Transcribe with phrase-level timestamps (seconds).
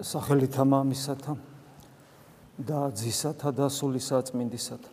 [0.00, 1.34] სახელითა მამისათა
[2.56, 4.90] და ძისათა და სულისაწმინდისათა.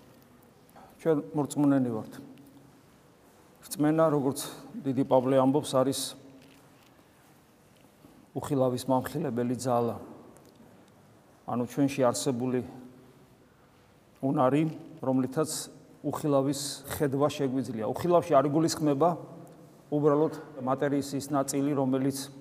[0.99, 2.13] ჩვენ მორწმუნენი ვართ.
[3.63, 4.39] რწმენა, როგორც
[4.83, 5.99] დიდი პავლე ამბობს, არის
[8.35, 9.95] უხილავის მამხილებელი ძალა.
[11.47, 12.59] ანუ ჩვენში არსებული
[14.19, 14.63] უნარი,
[14.99, 15.49] რომლითაც
[16.03, 16.61] უხილავის
[16.99, 17.85] ხედვა შეგვიძლია.
[17.87, 19.09] უხილავში არ იგულისხმება
[19.95, 22.38] უბრალოდ მატერიის ის ნაწილი, რომელიც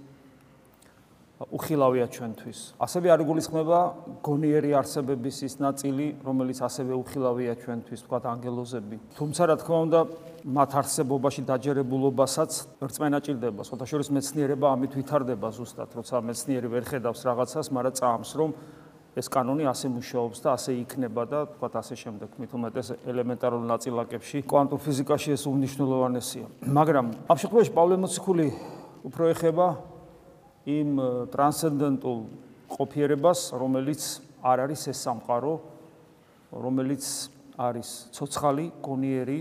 [1.38, 2.58] უხილავია ჩვენთვის.
[2.82, 3.78] ასევე არ იგულისხმება
[4.26, 8.96] გონიერი არსებების ის ნაწილი, რომელიც ასევე უხილავია ჩვენთვის, თქვათ ანგელოზები.
[9.14, 10.00] თუმცა რა თქმა უნდა,
[10.42, 12.50] მათ არსებობაში დაჯერებულობასაც
[12.82, 13.62] რწმენა ჭირდება.
[13.62, 18.50] სხვათაშორის მეცნიერება ამით ვითარდება ზუსტად, როცა მეცნიერი ვერ ხედავს რაღაცას, მაგრამ წამს, რომ
[19.18, 22.28] ეს კანონი ასე მუშაობს და ასე იქნება და თქვათ ასე შემდეგ.
[22.38, 26.46] მით უმეტეს ელემენტარულ ნაწილაკებში კვანტურ ფიზიკაში ეს უნიშნულოვანესია.
[26.66, 28.46] მაგრამ ამ შემთხვევაში პავლე მოციქული
[29.06, 29.66] უფრო ეხება
[30.68, 30.98] იმ
[31.32, 32.18] ტრანსცენდენტულ
[32.68, 34.02] ყოფიერებას, რომელიც
[34.44, 35.54] არ არის ეს სამყარო,
[36.52, 37.04] რომელიც
[37.56, 39.38] არის ცოცხალი, გონიერი,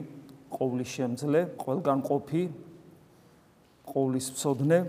[0.56, 2.44] ყოვლის შემძლე, ყველგან ყოფი,
[3.92, 4.80] ყოვლის მწოდნე.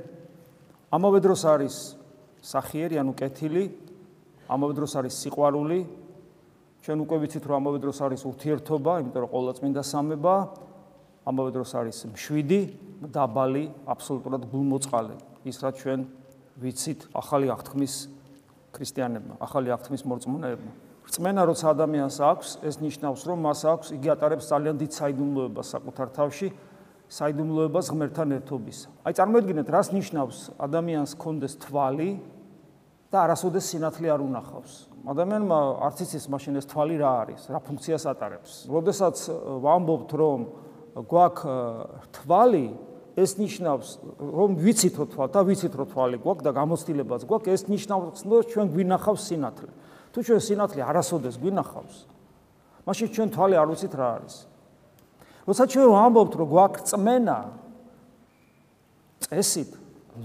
[0.95, 1.77] ამავე დროს არის
[2.39, 3.65] სახიერი, ანუ კეთილი,
[4.47, 5.81] ამავე დროს არის სიყვარული.
[6.87, 10.35] ჩვენ უკვე ვიცით, რომ ამავე დროს არის ურთიერთობა, იმიტომ რომ ყოვლადწმინდა სამება,
[11.27, 12.61] ამავე დროს არის მშვიდი,
[13.11, 15.17] დაბალი, აბსოლუტურად გულმოწყალე.
[15.45, 16.01] ის რაც ჩვენ
[16.59, 17.95] ვიცით ახალი აღთქმის
[18.75, 20.73] ქრისტიანებმა, ახალი აღთქმის მორწმუნეებმა.
[21.09, 26.09] რწმენა როცა ადამიანს აქვს, ეს ნიშნავს, რომ მას აქვს, იგი ატარებს ძალიან დიდ საიდუმლოებას საკუთარ
[26.13, 26.49] თავში,
[27.09, 28.79] საიდუმლოებას ღმერთთან ერთობის.
[29.09, 32.11] აი წარმოიდგინეთ, რას ნიშნავს ადამიანს კონდეს თვალი
[33.09, 34.73] და არასოდეს სინათლე არ უნახავს.
[35.09, 38.53] ადამიანმა არც იცის მაშინ ეს თვალი რა არის, რა ფუნქციას ატარებს.
[38.69, 39.17] როდესაც
[39.65, 40.41] ვამბობთ, რომ
[41.09, 42.67] გვაქვს თვალი,
[43.19, 43.89] ეს ნიშნავს
[44.19, 48.43] რომ ვიცით რომ თვალ და ვიცით რომ თვალი გვაქვს და გამოცდილებაც გვაქვს ეს ნიშნავს რომ
[48.53, 49.71] ჩვენ გვინახავს სინათლე.
[50.15, 51.97] თუ ჩვენ სინათლე არასოდეს გვინახავს
[52.87, 54.37] მაშინ ჩვენ თვალი არ ვიცით რა არის.
[55.49, 57.39] როცა ჩვენ ვამბობთ რომ გვაქვს წმენა
[59.25, 59.71] წესით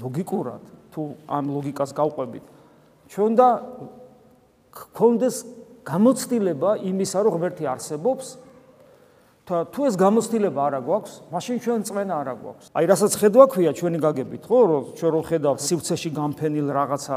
[0.04, 2.46] ლოგიკურად თუ ამ ლოგიკას გავყვებით
[3.10, 3.48] ჩვენ და
[4.74, 5.36] გქონდეს
[5.88, 8.26] გამოცდილება იმისა რომ ღმერთი არსებობს
[9.44, 12.66] თუ ეს გამოცდილება არა გვაქვს, მაშინ ჩვენ წმენა არა გვაქვს.
[12.80, 17.16] აი, რასაც ხედვა ქვია ჩვენი გაგებით, ხო, რომ ჩვენ რო ხედავ სივცეში გამფენილ რაღაცა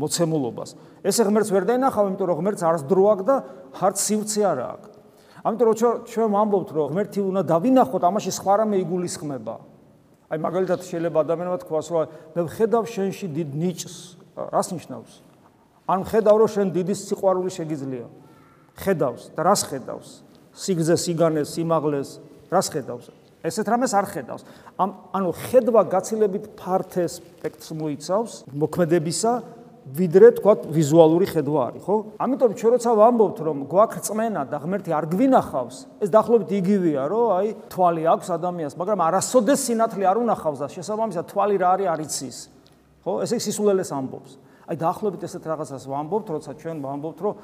[0.00, 0.70] მოცემულობას.
[1.04, 3.36] ესე ღმერთს ვერ დაინახავ, იმიტომ რომ ღმერთს არც დრო აქვს და
[3.76, 4.90] არც სივცე არა აქვს.
[5.44, 5.74] ამიტომ რო
[6.08, 9.56] ჩვენ ვამბობთ, რომ ღმერთი უნდა დავინახოთ, ამაში სხვა რამე იგულისხმება.
[10.32, 12.04] აი, მაგალითად შეიძლება ადამიანმა თქვას, რომ
[12.36, 13.96] მე ვხედავ შენში დიდ ნიჭს.
[14.48, 15.12] რას ნიშნავს?
[15.88, 18.06] ან ხედავ, რომ შენ დიდი სიყვარული შეგიძლია.
[18.76, 20.27] ხედავს და რას ხედავს?
[20.58, 22.08] სიგზე სიგანეს სიმაღლეს
[22.50, 23.06] რას ხედავს?
[23.46, 24.42] ესეთ რამეს არ ხედავს.
[24.82, 29.32] ამ ანუ ხედვა გაცილებით ფართე სპექტრს მოიცავს მოქმედებისა
[29.88, 31.96] ვიდრე თქვა ვიზუალური ხედვა არის ხო?
[32.20, 37.26] ამიტომ ჩვენ როცა ვამბობთ რომ გვაქვს წმენა და ღმერთი არ გვინახავს ეს დაახლოებით იგივეა რომ
[37.38, 42.00] აი თვალი აქვს ადამიანს მაგრამ არასოდეს სინათლე არ უნახავს და შესაბამისად თვალი რა არის არ
[42.04, 42.38] იცის.
[43.06, 43.12] ხო?
[43.24, 44.32] ესე სისულელეს ამბობს.
[44.68, 47.34] აი დაახლოებით ესეთ რაღაცას ვამბობთ როცა ჩვენ ვამბობთ რომ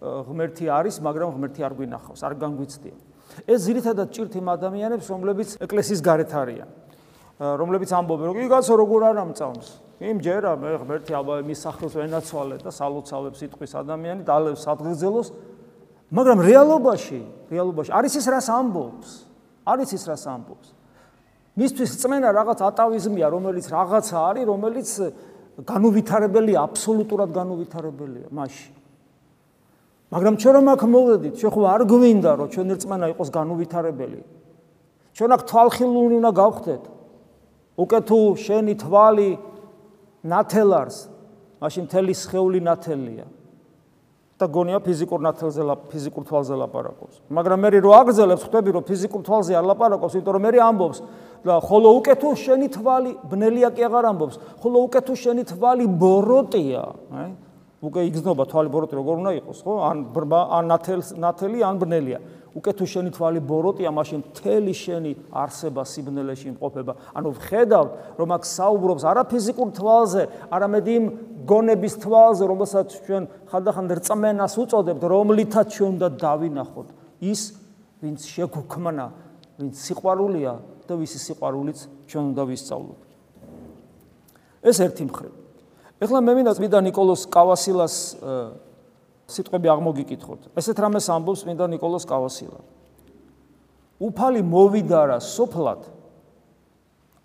[0.00, 2.96] ღმერთი არის, მაგრამ ღმერთი არ გვინახავს, არ განგვიცდია.
[3.46, 6.68] ეს ძირითადად ჭირთ იმ ადამიანებს, რომლებიც ეკლესიის გარეთ არიან.
[7.36, 9.68] რომლებიც ამბობენ, რომ იგაცო როგორ არ ამწავს.
[10.00, 15.28] იმ ჯერა მე ღმერთი აბა მის სახლს ვენაცვალე და სალოცავებს სიტყვის ადამიანი და ალევს ადგილზელოს.
[16.12, 19.10] მაგრამ რეალობაში, რეალობაში არის ის რას ამბობს?
[19.66, 20.68] არის ის რას ამბობს?
[21.56, 24.88] მისთვის წმენა რაღაც ატავიზმია, რომელიც რაღაცა არის, რომელიც
[25.64, 28.75] განუვითარებელია, აბსოლუტურად განუვითარებელია მაშინ.
[30.06, 34.20] მაგრამ ჩვენ რომ აქ მოვედით, ჩვენ ხო არ გვინდა რომ ჩვენ ერთმანა იყოს განუვითარებელი.
[35.18, 36.82] ჩვენ აქ თვალხილული უნდა გავხდეთ.
[37.76, 39.30] უკვე თუ შენი თვალი
[40.22, 40.98] ნათელარს,
[41.58, 43.26] მაშინ თელი სხეული ნათელია.
[44.36, 47.16] და გონია ფიზიკურ ნათელზე, ფიზიკურ თვალზე ლაპარაკობს.
[47.32, 50.98] მაგრამ მე რო აგრძელებს, ხვდები რომ ფიზიკურ თვალზე არ ლაპარაკობს, იმიტომ რომ მე ამბობს
[51.40, 55.84] და ხოლო უკვე თუ შენი თვალი ბნელია კი აღარ ამბობს, ხოლო უკვე თუ შენი თვალი
[55.88, 56.84] ბოროტია,
[57.16, 57.30] აი
[57.84, 59.74] უკვე იგზნობა თვალი ბოროტი როგორ უნდა იყოს ხო?
[59.84, 62.20] ან ბრმა ან ნათელს ნათელი ან ბნელია
[62.56, 66.92] უკვე თუ შენი თვალი ბოროტია მაშინ მთელი შენი არსება სიბნელეში იმყოფება.
[67.12, 70.22] ანუ ვხედავთ რომ აქ საუბრობს არა ფიზიკურ თვალზე
[70.56, 71.04] არამედ იმ
[71.44, 76.88] გონების თვალზე რომელსაც ჩვენ ხანდახან რწმენას უწოდებთ რომლითაც ჩვენ უნდა დავინახოთ.
[77.20, 77.40] ის
[78.00, 79.06] ვინც შეგვქმნა
[79.60, 80.52] ვინც სიყვარულია
[80.88, 81.78] და ვისი სიყვარულიც
[82.08, 83.00] ჩვენ უნდა ვისწავლოთ.
[84.64, 85.35] ეს ერთი მხრივ
[86.00, 87.94] ეხლა მე მინდა წმინდა نيكოლოს კავასილას
[89.26, 90.40] სიტყვები აღმოგიკითხოთ.
[90.54, 92.60] ესეთ რამეს ამბობს წმინდა نيكოლოს კავასილა.
[93.96, 95.96] უფალი მოვიდა რა სოფლად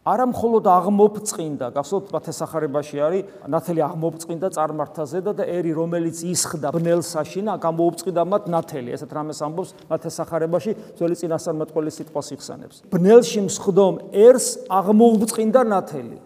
[0.01, 7.05] არა მხოლოდ აღმოფწყინდა, გახსოვთ მათესახარებაში არის ნათელი აღმოფწყინდა წარმართაზე და და ერი რომელიც ისხდა ბნელ
[7.05, 8.89] საშინა, გამოუწყინდა მათ ნათელი.
[8.97, 12.75] ესეთ რამეს ამბობს მათესახარებაში, ძველი წინასწარმეტყველის სიტყვას იხსენებს.
[12.89, 16.17] ბნელში მსხდომ ერს აღმოფწყინდა ნათელი.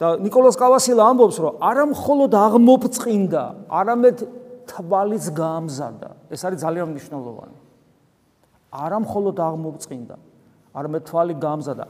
[0.00, 4.18] და نيكოლას კავასილა ამბობს, რომ არა მხოლოდ აღმოფწყინდა, არამედ
[4.64, 6.08] თვალიც გაამზარდა.
[6.32, 7.56] ეს არის ძალიან მნიშვნელოვანი.
[8.72, 10.16] არა მხოლოდ აღმოფწყინდა,
[10.72, 11.84] არამედ თვალი გაამზარდა.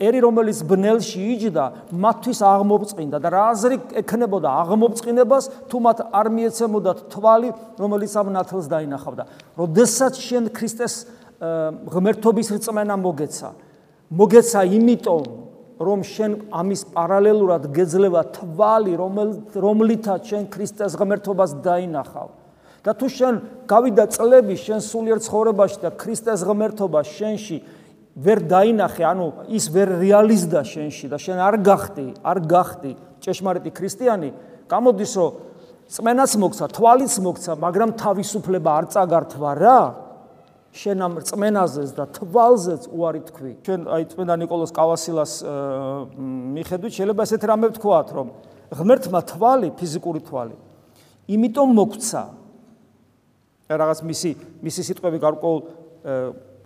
[0.00, 6.98] ერი რომელიც ბნელში იჯდა, მათთვის აღმოფწყინდა და რა აზრი ექნებოდა აღმოფწყინებას, თუ მათ არ მიეცემოდათ
[7.12, 9.22] თვალი, რომელიც ამ ნათელს დაინახავდა.
[9.60, 10.94] როდესაც შენ ქრისტეს
[11.92, 13.48] ღმერთობის რწმენა მოგეცა,
[14.08, 18.92] მოგეცა იმიტომ, რომ შენ ამის პარალელურად გეძლევა თვალი,
[19.56, 22.28] რომლითაც შენ ქრისტეს ღმერთობას დაინახავ.
[22.82, 23.34] და თუ შენ
[23.70, 27.58] გავიდა წლები შენ სულიერ ცხოვრებაში და ქრისტეს ღმერთობა შენში
[28.18, 32.92] ვერ დაინახე, ანუ ის ვერ რეალიზდა შენში და შენ არ გახდი, არ გახდი
[33.22, 34.30] ჭეშმარიტი ქრისტიანი,
[34.66, 35.30] გამოდის რომ
[35.92, 39.80] წმენაც მოგცა, თვალიც მოგცა, მაგრამ თავისუფლება არ წაგართვა რა?
[40.72, 43.52] შენ ამ რწმენაზეც და თვალზეც უარი თქვი.
[43.60, 45.32] ჩვენ აი წმინდა نيكოლოზ კავასილას
[46.56, 48.28] მიხედვით შეიძლება ესეთ რამე ვთქვათ, რომ
[48.72, 50.56] ღმერთმა თვალი, ფიზიკური თვალი,
[51.28, 52.22] იმიტომ მოგცა.
[53.68, 54.30] რაღაც მისი
[54.64, 55.58] მისი სიტყვები გარკვეულ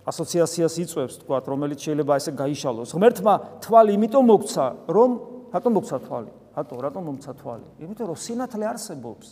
[0.07, 2.95] ასოციაციას იწვევს, თქვათ, რომელიც შეიძლება ესე გაიშალოს.
[2.95, 5.09] ღმერთმა თვალი იმიტომ მოგცა, რომ
[5.51, 6.31] რატომ მოგცა თვალი?
[6.57, 7.67] რატო, რატომ მომცა თვალი?
[7.85, 9.27] იმიტომ რომ სინათლე არსებობს.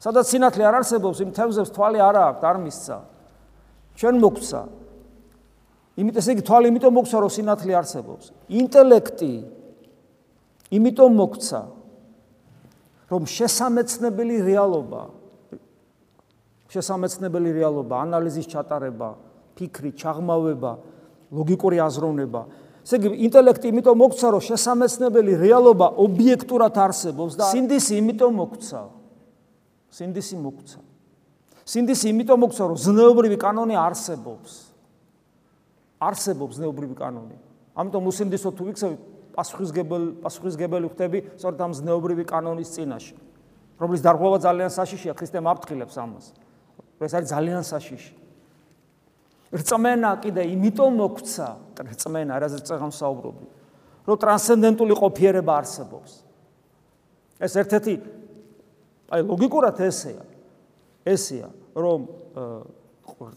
[0.00, 2.96] სადაც სინათლე არ არსებობს, იმ თევზებს თვალი არ აქვთ, არ მისცა.
[3.96, 4.60] ჩვენ მოგცა.
[6.00, 8.24] იმიტომ ესე იგი თვალი იმიტომ მოგცა, რომ სინათლე არსებობს.
[8.48, 9.34] ინტელექტი
[10.72, 11.60] იმიტომ მოგცა,
[13.12, 15.02] რომ შესამეცნებელი რეალობა
[16.72, 19.12] შესამეცნებელი რეალობა, ანალიზის ჩატარება,
[19.58, 20.72] ფიქრი, ჩაღმავება,
[21.32, 22.40] ლოგიკური აზროვნება.
[22.82, 28.80] ესე იგი, ინტელექტი იმიტომ მოგცა, რომ შესამეცნებელი რეალობა ობიექტურად არსებობს და სინდისი იმიტომ მოგცა.
[29.92, 30.80] სინდისი მოგცა.
[31.66, 34.52] სინდისი იმიტომ მოგცა, რომ ზნეობრივი კანონი არსებობს.
[36.02, 37.36] არსებობს ზნეობრივი კანონი.
[37.78, 38.96] ამიტომ უსინდისო თუ ვიქცევი
[39.32, 43.16] პასუხისგებელი პასუხისგებელი ხდები სწორედ ამ ზნეობრივი კანონის წინაშე.
[43.80, 46.26] რომლის დარღვევა ძალიან საშიშია, ქრისტემ აფრთხილებს ამას.
[47.02, 48.14] ეს არის ძალიან საშიში.
[49.52, 53.46] რწმენა კიდე იმიტომ მოქცა, რწმენა, რაზეც წეგან საუბრობდი,
[54.06, 56.12] რომ ტრანსცენდენტული ყოფიერება არსებობს.
[57.42, 57.94] ეს ერთ-ერთი
[59.12, 60.31] აი ლოგიკურად ესეა.
[61.04, 62.06] ესეა, რომ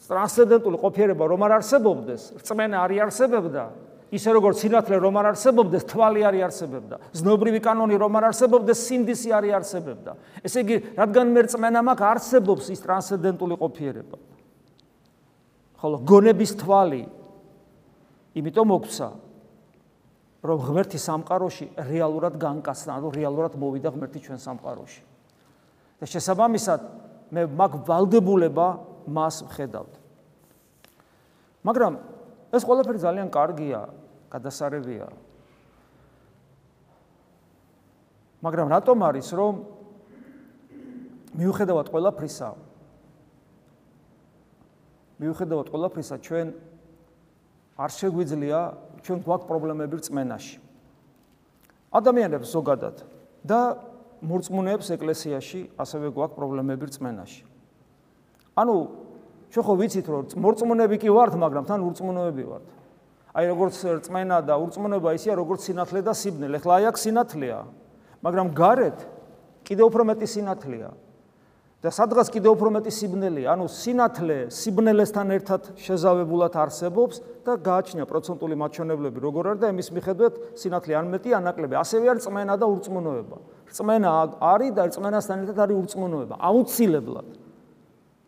[0.05, 3.63] ტრანსცენდენტული ყოფიერება რომ არ არსებობდეს, რწმენა არ იარსებებდა,
[4.15, 9.29] ისე როგორც სინათლე რომ არ არსებობდეს, თვალი არ იარსებებდა, ზნობრივი კანონი რომ არ არსებობდეს, სინდისი
[9.35, 10.11] არ იარსებებდა.
[10.45, 14.17] ესე იგი, რადგან მე რწმენა მაქვს, არსებობს ის ტრანსცენდენტული ყოფიერება.
[15.81, 17.03] ხოლო გონების თვალი
[18.35, 19.09] იმიტომ მოგცა
[20.45, 25.01] რომ ღმერთი სამყაროში რეალურად განკაცნა, ანუ რეალურად მოვიდა ღმერთი ჩვენ სამყაროში.
[25.95, 26.81] და შესაბამისად
[27.35, 28.67] მე მაგ ვალდებულება
[29.11, 29.93] მას ვხედავთ.
[31.67, 31.93] მაგრამ
[32.55, 33.79] ეს ყველაფერი ძალიან კარგია,
[34.31, 35.07] გადასარევია.
[38.39, 39.53] მაგრამ რატომ არის რომ
[41.35, 42.49] მიუხედავად ყველაფრისა,
[45.19, 46.47] მიუხედავად ყველაფრისა ჩვენ
[47.75, 48.59] არ შეგვიძლია
[49.03, 50.57] ჩვენ გვაქვს პრობლემები რწმენაში
[51.95, 53.03] ადამიანებს ზოგადად
[53.47, 53.59] და
[54.21, 57.43] მორწმუნეებს ეკლესიაში ასევე გვაქვს პრობლემები რწმენაში.
[58.55, 58.75] ანუ
[59.51, 62.67] ჩვენ ხო ვიცით რომ მორწმუნეები კი ვართ მაგრამ თან ურწმუნოები ვართ.
[63.35, 67.59] აი როგორც რწმენა და ურწმუნოება ისეა როგორც სინათლე და სიბნელე ხლა აი აქ სინათლეა.
[68.23, 68.99] მაგრამ გარეთ
[69.67, 70.89] კიდევ უფრო მეტი სინათლეა.
[71.85, 78.55] და სადღაც კიდევ უფრო მეტი სიბნელეა, ანუ სინათლე სიბნელესთან ერთად შეზავებულად არსებობს და გააჩნია პროცენტული
[78.57, 81.77] მაჩვენებლები, როგორ არის და იმის მიხედვით სინათლე ან მეტი ან ნაკლები.
[81.77, 83.37] ასევე არის წმენა და ურწმუნოება.
[83.71, 84.09] წმენა
[84.41, 87.27] არის და წმენასთან ერთად არის ურწმუნოება, აუცილებლად.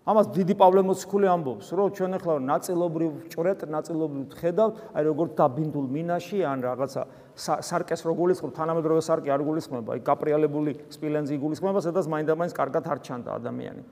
[0.07, 5.85] ამას დიდი პავლე მოციქული ამბობს, რომ ჩვენ ახლა ნაწილობრივ ჭრეთ, ნაწილობრივ ხედავთ, აი როგორ დაბინდულ
[5.91, 7.01] მინაში ან რაღაცა
[7.35, 12.99] სარკეს რო გულისხმობ, თანამედროვე სარკე არ გულისხმობა, აი კაპრიალებული სპილენზი გულისხმობა, სადაც მაინდა-მაინც კარგად არ
[13.03, 13.83] ჩანდა ადამიანი.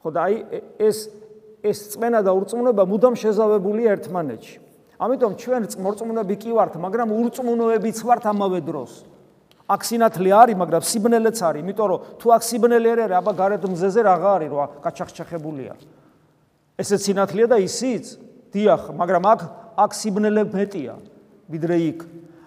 [0.00, 0.34] ხო და აი
[0.80, 0.98] ეს
[1.60, 4.56] ეს წმენა და ურწმუნოება მუდამ შეზავებულია ერთმანეთში.
[5.00, 9.04] ამიტომ ჩვენ მორწმუნეები კი ვართ, მაგრამ ურწმუნოებიც ვართ ამავე დროს.
[9.70, 13.62] აქ სინათლე არის, მაგრამ სიბნელეც არის, იმიტომ რომ თუ აქ სიბნელე არ არის, აბა გარეთ
[13.70, 15.74] მზეზე რაღა არის, რა კაჩახჩახებულია.
[16.74, 18.04] ესეც სინათლეა და ისიც,
[18.50, 19.40] დიახ, მაგრამ აქ
[19.78, 20.94] აქ სიბნელე მეტია.
[21.50, 21.98] ვიდრე იქ.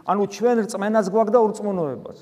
[0.03, 2.17] ანუ ჩვენ რწმენას გვაქვს და ურწმუნოებაც.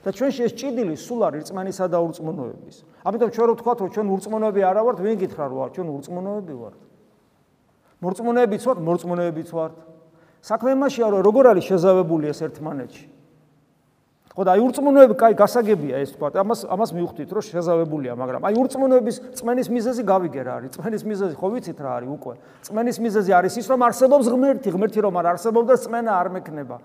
[0.00, 2.76] და ჩვენში ეს ჭიდილი სულ არის რწმენისა და ურწმუნოების.
[3.04, 6.78] ამიტომ ჩვენ რო ვთქვათ, რომ ჩვენ ურწმუნოები არა ვართ, ვინ გითხრა რომ ჩვენ ურწმუნოები ვართ?
[8.00, 9.74] მორწმუნეებიც ვართ, მორწმუნეებიც ვართ.
[10.40, 13.19] საქმე იმაშია, რომ როგორ არის შეზავებული ეს ერთმანეთში.
[14.30, 16.30] ხო და აი ურწმუნოები კაი გასაგებია ეს თქვა.
[16.38, 20.70] ამას ამას მივხვდით, რომ შეზავებულია, მაგრამ აი ურწმუნოების წმენის მიზეზი გავიგე რა არის.
[20.78, 22.34] წმენის მიზეზი ხო ვიცით რა არის უკვე.
[22.62, 26.76] წმენის მიზეზი არის ის, რომ არსებობს ღმერთი, ღმერთი რომ არ არსებობს, წმენა არ მექნება.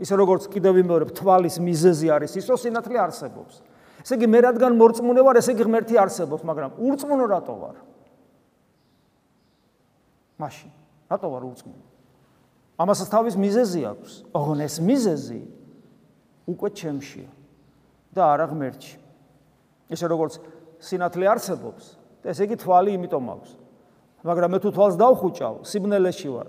[0.00, 3.54] ისე როგორც კიდევ ვიმეორებ, თვალის მიზეზი არის ის, რომ სინათლე არსებობს.
[4.00, 7.76] ესე იგი მე რადგან მორწმუნე ვარ, ესე იგი ღმერთი არსებობს, მაგრამ ურწმუნო რატო ვარ?
[10.40, 10.70] მაშინ,
[11.12, 11.84] რატო ვარ ურწმუნო?
[12.74, 14.12] ამასაც თავის მიზეზი აქვს.
[14.34, 15.40] ოღონ ეს მიზეზი
[16.48, 17.30] უკვე ჩემშია
[18.14, 18.96] და არა ღმერთში.
[19.90, 20.38] ესე როგორც
[20.80, 21.84] სინათლე არსებობს,
[22.24, 23.50] ესე იგი თვალი იმიტომ აქვს.
[24.24, 26.48] მაგრამ მე თუ თვალს დავხუჭავ, სიბნელეში ვარ.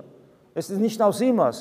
[0.55, 1.57] ეს ნიშნავს იმას,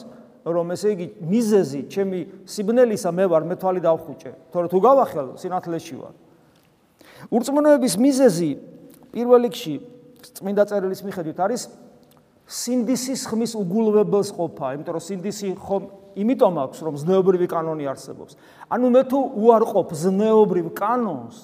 [0.46, 4.32] რომ ესე იგი მიზეზი ჩემი სიბნელისა მე ვარ, მე თვალი დავხუჭე.
[4.54, 6.14] თორე თუ გავახელ, სინათლეში ვარ.
[7.32, 8.50] ურწმუნოების მიზეზი
[9.10, 9.74] პირველ რიგში
[10.34, 11.62] წმინდა წერილის მიხედვით არის
[12.44, 15.84] სინდისის ხმის უგულვებელს ყოფა, იმიტომ რომ სინდისი ხომ
[16.14, 18.36] იმიტომ აქვს, რომ ზნეობრივი კანონი არსებობს.
[18.70, 21.36] ანუ მე თუ უარყოფ ზნეობრივ კანონს,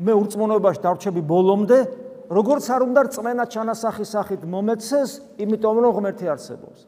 [0.00, 1.78] მე ურწმუნოებაში დარჩები ბოლომდე,
[2.32, 5.10] როგორც არ უნდა რწმენა ჩანასახის სახით მომეცეს,
[5.44, 6.78] იმიტომ რომ ღმერთი არსებობს.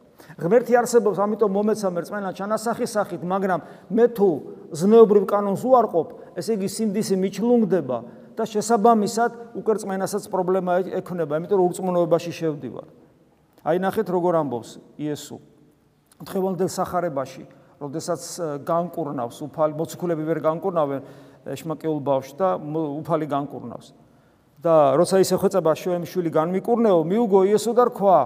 [0.41, 3.59] ღმერთი არსებობს, ამიტომ მომეცა მე რწმენა ჩანასახის სახით, მაგრამ
[3.93, 4.29] მე თუ
[4.73, 6.07] ზნეობრივ კანონს უარყოფ,
[6.39, 7.97] ესე იგი სინდისი მიჩლუნდება
[8.35, 12.87] და შესაბამისად უკვე წმენასაც პრობლემა ექნება, იმიტომ რომ ურწმუნოებაში შევდივარ.
[13.65, 15.39] აი ნახეთ როგორ ამბობს იესო
[16.23, 17.43] თხევანდელ сахарებაში,
[17.81, 18.21] როდესაც
[18.63, 21.01] განკურნავს უფალი, მოციქულები ვერ განკურნავენ
[21.55, 22.47] ეშმაკეულ ბავშვს და
[23.03, 23.87] უფალი განკურნავს.
[24.65, 28.19] და როცა ის ეხვეწება შოემშვილი განმიკურნეო, მიუგო იესო და რქვა: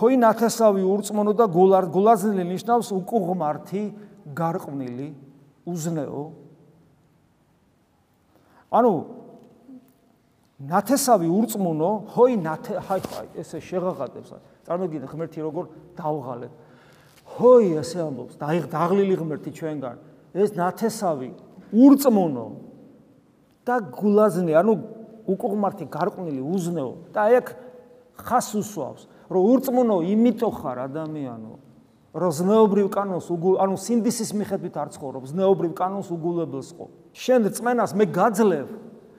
[0.00, 3.82] ჰოი ნათესავი ურწმუნო და გულარ გულაძნილი ნიშნავს უკუღმართი,
[4.34, 5.08] გარყვნილი,
[5.68, 6.22] უზნეო
[8.68, 8.92] ანუ
[10.58, 13.00] ნათესავი ურწმუნო, ჰოი ნათე, ჰაი,
[13.38, 14.34] ესე შეღაღადებს.
[14.66, 16.52] წარმოგიდგენ ღმერთი როგორ დავღალებ.
[17.38, 18.34] ჰოი ასე ამბობს.
[18.42, 19.96] დაიღ დაღლილი ღმერთი ჩვენგან.
[20.34, 21.30] ეს ნათესავი
[21.72, 22.46] ურწმუნო
[23.64, 24.72] და გულაზნე ანუ
[25.30, 26.92] უკუღმართი გარყვნილი უზნეო.
[27.14, 27.46] და ეგ
[28.18, 31.54] ხას უსვავს რომ ურწმუნო იმითო ხარ ადამიანო.
[32.18, 37.92] რომ ზნეობრივ კანონს უგულ ანუ სინდისის მიხედვით არ ცხოვრობ ზნეობრივ კანონს უგულებელს ხო შენ წმენას
[37.98, 38.68] მე გაძლევ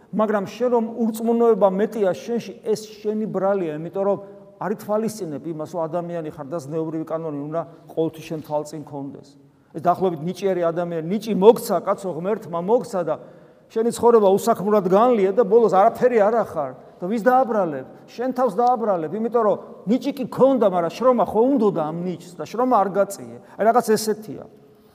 [0.10, 4.20] მაგრამ შენ რომ ურწმუნოება მეტია შენში ეს შენი ბრალია იმიტომ რომ
[4.60, 7.62] არ ითვალისწინებ იმას, რომ ადამიანი ხარ და ზნეობრივი კანონი უნდა
[7.96, 9.30] ყოველთვის შენ თვალწინ კონდეს.
[9.72, 13.16] ეს დაახლოებით ნიჭიერი ადამიანი, ნიჭი მოგცა, კაცო ღმერთმა მოგცა და
[13.72, 17.86] შენი ცხოვრება უსაქმურად განლია და ბოლოს არაფერი არ ახარ და ვის დააბრალებ?
[18.10, 22.44] შენ თავს დააბრალებ, იმიტომ რომ ნიჭი კი ქონდა, მაგრამ შრომა ხო უნდოდა ამ ნიჭს და
[22.50, 23.38] შრომა არ გაწიე.
[23.56, 24.44] აი რაღაც ესეთია.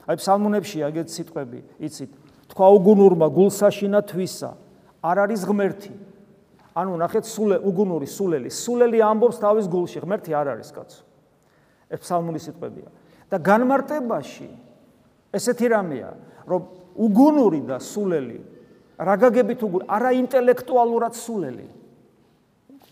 [0.05, 2.13] აი ფსალმუნებში აგეთ სიტყვები, იცით?
[2.51, 4.51] თქვა უგუნურმა გულსაშინა თვისა,
[5.05, 5.93] არ არის ღმერთი.
[6.75, 8.51] ანუ ნახეთ სულე უგუნური სულელი.
[8.51, 11.01] სულელი ამბობს თავის გულში ღმერთი არ არის კაცო.
[11.91, 12.89] ეს ფსალმური სიტყვებია.
[13.31, 14.49] და განმარტებაში
[15.33, 16.11] ესეთი რამეა
[16.47, 16.63] რომ
[16.95, 18.39] უგუნური და სულელი
[18.99, 21.67] რა გაგებით უგუნ არა ინტელექტუალურად სულელი.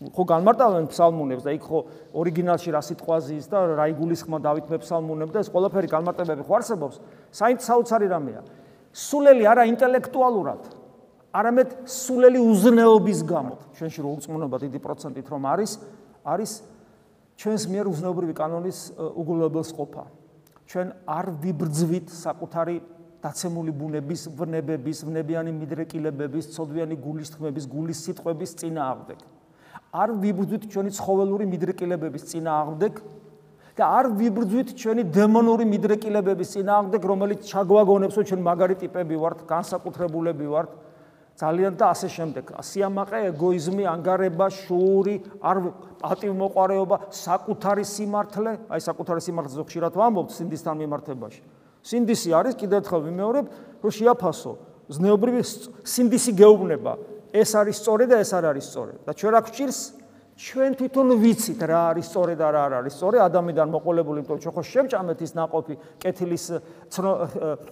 [0.03, 1.79] ხო განმარტავენ ფსალმუნებს და იქ ხო
[2.17, 6.95] ორიგინალში რა სიტყვაზის და რა იგულისხმა დავით მე ფსალმუნებს და ეს ყველაფერი განმარტებები ხო არსებობს?
[7.31, 8.41] საინტერესო რამეა
[8.93, 10.61] სულელი არა ინტელექტუალურად
[11.33, 13.55] არამედ სულელი უზნეობის გამო.
[13.73, 15.71] ჩვენში რო უწმუნობა დიდი პროცენტით რომ არის
[16.23, 16.51] არის
[17.41, 18.79] ჩვენს მიერ უზნეობრივი კანონის
[19.17, 20.03] უგულებელს ყოფა
[20.69, 22.75] ჩვენ არ ვიბრძვით საკუთარი
[23.23, 29.19] დაცემული ბუნების ვნებების ვნებიანი მიდრეკილებების ცოდვიანი გულის თქმების გულის სიტყვების წინააღმდეგ.
[29.93, 32.93] არ ვიბრძვით ჩვენი ცხოველური მიდრეკილებების წინააღმდეგ
[33.73, 40.45] და არ ვიბრძვით ჩვენი დემონური მიდრეკილებების წინააღმდეგ რომელიც ჩაგვაგონებს რომ ჩვენ მაგარი ტიპები ვართ განსაკუთრებულები
[40.45, 40.69] ვართ
[41.33, 42.45] ძალიან და ასე შემდეგ.
[42.61, 45.57] სიამაყე, ეგოიზმი, ანგარება, შუური, არ
[45.97, 51.41] პატივმოყარეობა, საკუთარი სიმართლე, აი საკუთარი სიმართლე ზოგშირად ვამბობთ სინდისთან მიმართებაში.
[51.81, 53.45] სინდისი არის კიდევ ერთხელ ვიმეორებ,
[53.81, 54.51] რომ შეაფასო
[54.93, 55.41] ზნეობრივი
[55.81, 56.93] სინდისი გეუბნება.
[57.33, 58.93] ეს არის სწორი და ეს არ არის სწორი.
[59.01, 59.79] და ჩვენ რა გვჭირს?
[60.33, 64.53] ჩვენ თვითონ ვიცით რა არის სწორი და რა არ არის სწორი ადამიანთან მოყოლებული იმიტომ რომ
[64.57, 66.45] ხო შემჭამეთის ناقოფი კეთილის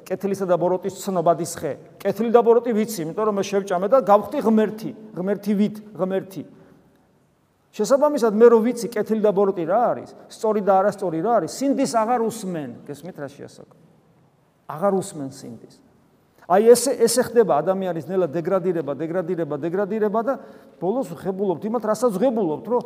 [0.06, 1.74] კეთილისა და ბოროტის ცნობადის ხე.
[1.98, 6.44] კეთილი და ბოროტი ვიცი იმიტომ რომ მე შევჭამე და გავხდი ღმერთი ღმერთი ვით ღმერთი.
[7.74, 11.92] შესაბამისად მე რო ვიცი კეთილი და ბოროტი რა არის სწორი და არასწორი რა არის სინდის
[11.98, 12.70] აღარ უსმენ.
[12.86, 13.76] გესმით რა შეასაკო?
[14.70, 15.76] აღარ უსმენ სინდის.
[16.52, 20.34] აი ეს ესე ხდება ადამიანის ნელა დეგრადირება, დეგრადირება, დეგრადირება და
[20.82, 22.82] ბოლოს ხებულობთ იმათ, რასაც ღებულობთ, რომ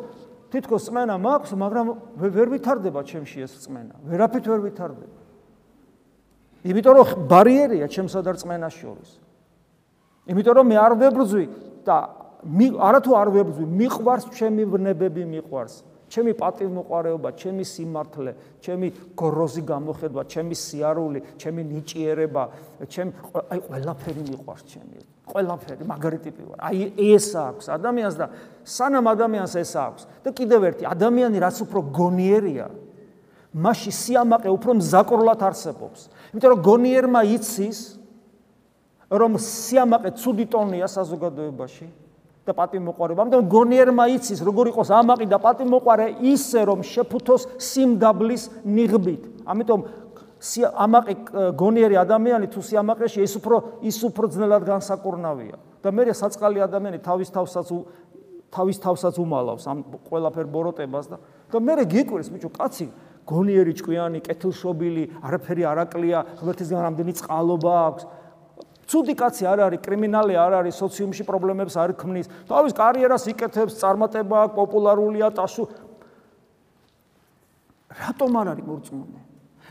[0.54, 3.98] თითქოს წმენა მაქვს, მაგრამ ვერ ვითარდება ჩემში ეს წმენა.
[4.06, 5.16] ვერაფრით ვერ ვითარდება.
[6.62, 9.10] იმიტომ რომ ბარიერია ჩემსა და წმენას შორის.
[10.30, 11.44] იმიტომ რომ მე არ ვებრძვი
[11.82, 11.96] და
[12.86, 15.82] არათუ არ ვებრძვი, მიყვარს ჩემი ვნებები, მიყვარს.
[16.16, 18.32] ჩემი პატივმოყარეობა, ჩემი სიმართლე,
[18.64, 18.88] ჩემი
[19.20, 22.42] გროზი გამოხედვა, ჩემი სიარული, ჩემი ნიჭიერება,
[22.88, 23.12] ჩემ
[23.52, 24.98] აი ყველაფერი მიყვარს ჩემი.
[25.28, 26.58] ყველაფერი მაგარი ტიპი ვარ.
[26.64, 28.26] აი ეს აქვს ადამიანს და
[28.64, 32.66] სანამ ადამიანს ეს აქვს და კიდევ ერთი ადამიანი რაც უფრო გონიერია,
[33.52, 36.00] მასში სიამაყე უფრო მზაკრულად არსებობს.
[36.32, 37.78] იმიტომ რომ გონიერმა იცის
[39.10, 42.05] რომ სიამაყე ცუდი ტონია საზოგადოებაში
[42.46, 43.22] და პატიმოყარეობა.
[43.26, 49.22] ამიტომ გონიერმა იცის როგორ იყოს ამაყი და პატიმოყარე ისე რომ შეფუთოს სიმდაბლის ნიღბით.
[49.50, 49.80] ამიტომ
[50.86, 51.14] ამაყი
[51.58, 55.56] გონიერი ადამიანი თუ სიამაყეში ის უფრო ის უფრო ძნელად განსაკურნავია.
[55.82, 57.68] და მე საწყალი ადამიანი თავის თავსაც
[58.50, 61.16] თავის თავსაც უმალავს ამ ყველაფერ ბოროტებას და
[61.50, 62.86] და მე გიკვირს ბიჭო კაცი
[63.26, 68.04] გონიერი ჭკვიანი, კეთილშობილი, არაფერი არაკლია, ღმერთისგან რამდენი წყალობა აქვს.
[68.86, 72.26] ცუდი კაცი არ არის, კრიმინალი არ არის, სოციუმში პრობლემებს არ ქმნის.
[72.46, 75.64] თავის კარიერას იკეთებს, წარმატება აქვს, პოპულარულია, ტასუ.
[77.90, 79.20] რატომ არ არის მორწმუნე?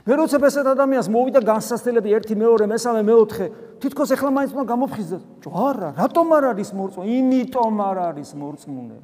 [0.05, 3.45] მე როცა ესეთ ადამიანს მოვიდა განსასწრებელი 1 2 მესამე მეოთხე,
[3.81, 5.24] თითქოს ეხლა მაინც უნდა გამოფხიზდეს.
[5.41, 7.07] ჯო არა, რატომ არ არის მორწმუნე?
[7.10, 9.00] იმიტომ არ არის მორწმუნე.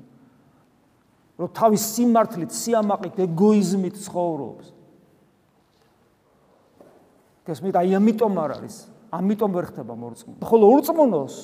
[1.41, 4.65] რომ თავის სიმართლით, სიამაყით, ეგოიზმით ცხოვრობს.
[7.49, 8.75] გესმით, აი ამიტომ არ არის.
[9.11, 10.39] ამიტომ ვერ ხდება მორწმუნე.
[10.39, 11.35] ხოლო ურწმუნოს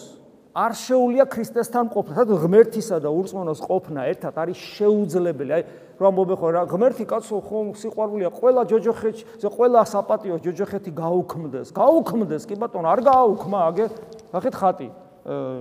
[0.58, 2.14] არ შეუულია ქრისტესთან ყოფნა.
[2.18, 5.52] სადაც ღმერთისა და ურწმუნოს ყოფნა ერთად არის შეუძლებელი.
[5.54, 5.64] აი
[6.02, 11.68] რომ მობეხო რა ღმერთი კაცო ხომ სიყვარულია ყველა ჯოჯოხეთში, ზე ყველა საპატიო ჯოჯოხეთი გაუქმდეს.
[11.76, 13.86] გაუქმდეს კი ბატონო, არ გააუქმა აგე.
[14.34, 14.88] ახეთ ხატი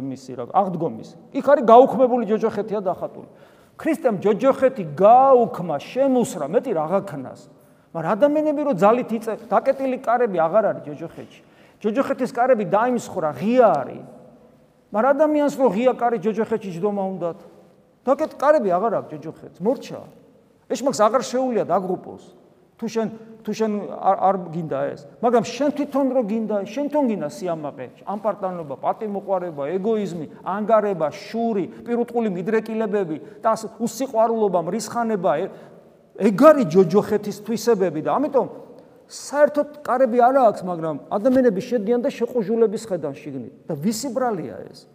[0.00, 1.08] მისი რა აღდგომის.
[1.34, 3.28] იქ არის გაუქმებული ჯოჯოხეთია დახატული.
[3.76, 7.40] ქრისტემ ჯოჯოხეთი გააუქმა, შემოსრა, მეტი რაღა ქნას.
[7.92, 11.40] მაგრამ ადამიანები რო ძალით იწე, დაკეტილი კარები აღარ არის ჯოჯოხეთში.
[11.82, 14.04] ჯოჯოხეთის კარები დაიმსხრა, ღია არის.
[14.92, 17.38] მაგრამ ადამიანს რო ღია კარი ჯოჯოხეთში ჯდომა უნდათ.
[18.06, 20.00] დაკეტ კარები აღარ აქვს ჯოჯოხეთს, მორჩა.
[20.72, 22.24] ეს მაგს აღარ შეუულია დაგრუპოს.
[22.76, 23.08] თუ შენ
[23.40, 27.86] თუ შენ არ არ გინდა ეს მაგრამ შენ თვითონ რო გინდა შენ თვითონ გინდა სიამაყე
[28.04, 35.32] ამპარტანობა პატიმოყარება ეგოიზმი ანგარება შური პირუტყული მიდრეკილებები და უსიყვარულობა მრისხანება
[36.20, 38.46] ეგ არის ჯოჯოხეთის თვისებები და ამიტომ
[39.06, 43.54] საერთოდ კარები არ აქვს, მაგრამ ადამიანები შედიან და შეყუჟულების ხედან შიგნით.
[43.70, 44.86] და ვისი ბრალია ეს?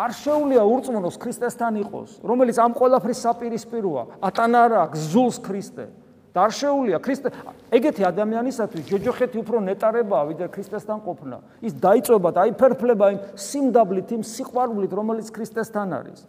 [0.00, 4.02] არ შეუძლია ურწმუნოს ქრისტესთან იყოს, რომელიც ამ ყველაფრის საპირისპიროა.
[4.24, 5.84] ატანა არ აქვს ზულს ქრისტე.
[6.30, 7.28] და არ შეუძლია ქრისტე
[7.74, 11.36] ეგეთი ადამიანისათვის ჯოჯოხეთი უფრო ნეტარებაა ვიდრე ქრისტესთან ყოფნა.
[11.58, 16.20] ის დაიწვება და აიფერფლება იმ სიმდაბლით, იმ სიყვარულით, რომელიც ქრისტესთან არის.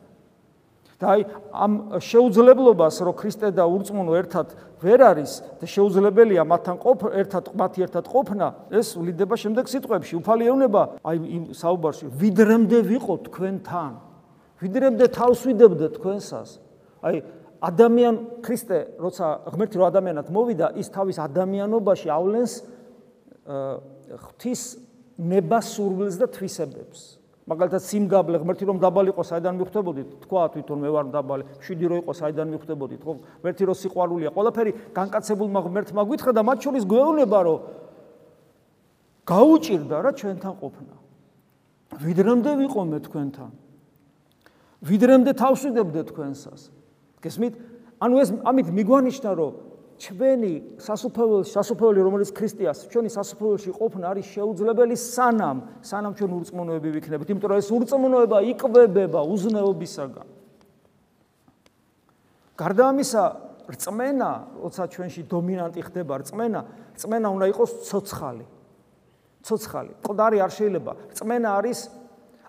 [1.02, 7.00] და აი ამ შეუძლებლობას რომ ქრისტე და ურწმუნო ერთად ვერ არის და შეუძლებელია მათთან ყოფ
[7.18, 10.14] ერთად მათი ერთად ყოფნა ეს ვლიდება შემდეგ სიტყვებში.
[10.22, 13.92] უფალი ეუბნება აი იმ საუბარში ვიდრემდე ვიყო თქვენთან.
[14.62, 16.50] ვიდრემდე თავს ვიდებდე თქვენსას.
[17.02, 17.18] აი
[17.62, 22.54] ადამიან ქრისტე როცა ღმერთი რო ადამიანად მოვიდა ის თავის ადამიანობაში ავლენს
[24.22, 24.62] ღვთის
[25.18, 31.06] ნებასურვილს და თვისებებს მაგალითად სიმგაბლე ღმერთი რომ დაბალი იყო საიდან მიხვდებოდით თქვა თვითონ მე ვარ
[31.10, 31.43] დაბალი.
[31.65, 36.58] შვიდი რო იყო საიდან მიხვდებოდით ხო ღმერთი რო სიყვარულია ყველაფერი განკაცებულმა ღმერთმა გითხრა და მათ
[36.62, 37.60] შორის გვეუბნება რომ
[39.25, 40.95] გაუჭირდა რა ჩვენთან ყოფნა.
[41.97, 43.51] ვიდრემდე ვიყო მე თქვენთან.
[44.82, 46.62] ვიდრემდე თავსვიდებდე თქვენსას
[47.21, 47.54] გესმით?
[48.01, 49.54] ანუ ეს ამით მიგვანიშნა, რომ
[50.02, 57.28] ჩვენი სასופელში, სასופელი რომელიც ქრისტიას, ჩვენი სასופელში ყოფნა არის შეუძლებელი სანამ, სანამ ჩვენ ურწმუნოები ვიქნებით,
[57.30, 60.28] იმიტომ რომ ეს ურწმუნოება იკვებება უზნეობისაგან.
[62.58, 63.24] გარდა ამისა,
[63.70, 64.32] რწმენა,
[64.66, 66.62] როცა ჩვენში დომინანტი ხდება რწმენა,
[66.98, 68.46] რწმენა უნდა იყოს ცოცხალი.
[69.46, 69.92] ცოცხალი.
[70.06, 70.92] ყდარი არ შეიძლება.
[71.14, 71.80] რწმენა არის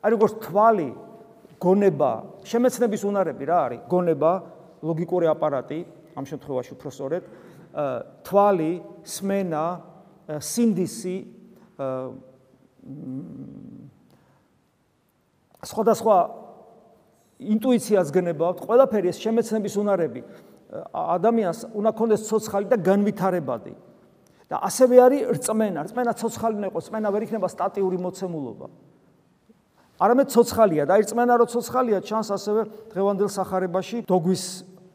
[0.02, 0.90] აი როგორც თვალი,
[1.60, 2.12] გონება,
[2.44, 3.80] შემეცნების უნარები რა არის?
[3.88, 4.32] გონება,
[4.82, 5.80] ლოგიკური აპარატი,
[6.16, 7.22] ამ შემთხვევაში უფრო სწორედ,
[8.26, 8.72] თვალი,
[9.04, 9.66] სმენა,
[10.38, 11.16] სინდისი,
[15.62, 16.16] სხვადასხვა
[17.42, 20.20] ინტუიციას გნებავთ, ყველაფერი ეს შემეცნების უნარები
[20.92, 23.74] ადამიანს უნდა კონდეს ცოცხალი და განვითარებადი.
[24.52, 28.66] და ასევე არის რწმენა, რწმენა ცოცხალი უნდა იყოს, რწმენა ვერ იქნება სტატიური მოცემულობა.
[29.96, 32.60] არამედ ცოცხალია და აი რწმენა რო ცოცხალია, ჩანს ასევე
[32.92, 34.44] დღევანდელ სახარებაში დოგვის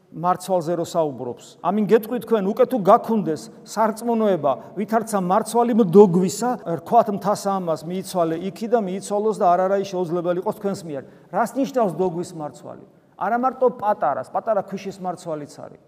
[0.08, 1.44] მარცვალზე რო საუბრობს.
[1.60, 8.66] ამინ გეტყვით თქვენ უკვე თუ გაქუნდეს სარწმუნოება, ვითარცა მარცვალი მდოგვისა, რქვათ მთასა ამას მიიცვალე იქი
[8.72, 11.02] და მიიცვალოს და არარაი შეუძლებელი იყოს თქვენს მიერ.
[11.28, 12.84] რას ნიშნავს დოგვის მარცვალი?
[13.20, 15.82] არა მარტო პატარას, პატარა ქვიშის მარცვალიც არის.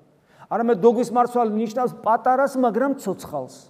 [0.50, 3.69] არამედ დოგვის მარცვალი ნიშნავს პატარას, მაგრამ ცოცხალს.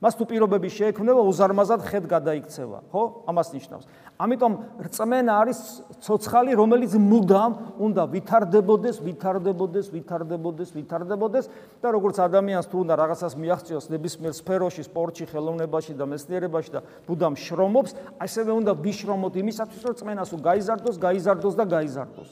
[0.00, 3.02] მას თუ პირობები შეექმნება, უზარმაზად ხედ გადაიქცევა, ხო?
[3.28, 3.84] ამას ნიშნავს.
[4.16, 5.58] ამიტომ რწმენა არის
[6.00, 7.52] ცოცხალი, რომელიც მუდამ
[7.84, 11.44] უნდა ვითარდებოდეს, ვითარდებოდეს, ვითარდებოდეს, ვითარდებოდეს
[11.84, 17.34] და როგორც ადამიანს თუ უნდა რაღაცას მიაღწიოს ნებისმიერ სფეროში, სპორტში, ხელოვნებაში და მეცნიერებაში და მუდამ
[17.36, 17.90] შრომობს,
[18.24, 22.30] ასევე უნდა ვიშრომოთ იმისათვის, რომ რწმენას უ გაიზარდოს, გაიზარდოს და გაიზარდოს.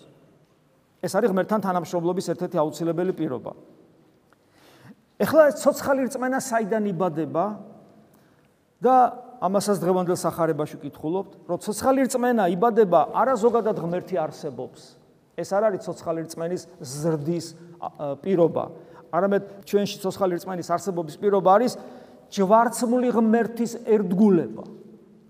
[1.04, 3.52] ეს არის ღმერთთან თანამშრომლობის ერთ-ერთი აუცილებელი პირობა.
[5.18, 7.44] ეხლა ცოცხალი რწმენა საიდან იბადება
[8.78, 8.94] და
[9.42, 14.98] ამასაც დღევანდელ სახარებაში ვკითხულობთ, რომ ცოცხალი რწმენა იბადება არა ზოგადად ღმერთი არსებობს.
[15.38, 17.46] ეს არ არის ცოცხალი რწმენის ზრდის
[18.22, 18.64] პირობა.
[19.14, 21.72] არამედ ჩვენში ცოცხალი რწმენის არსებობის პირობა არის
[22.34, 24.64] ჯვარცმული ღმერთის ერთგულება.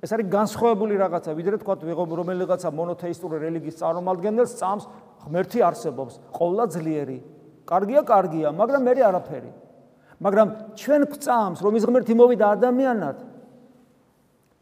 [0.05, 1.75] ეს არის განსხვავებული რაღაცა, ვიდრე თქვა
[2.09, 4.85] რომელიღაცა მონოთეისტური რელიგიის წარმომადგენელს წამს
[5.27, 7.19] ღმერთი არსებობს, ყოვლა ძლიერი.
[7.69, 9.68] კარგია, კარგია, მაგრამ მე არაფერი.
[10.19, 13.17] მაგრამ ჩვენ გვწამს რომ ის ღმერთი მოვიდა ადამიანად.